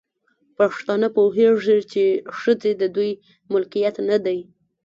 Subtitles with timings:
[0.57, 2.03] پښتانه پوهيږي، چې
[2.39, 3.11] ښځې د دوی
[3.53, 4.39] ملکيت نه دی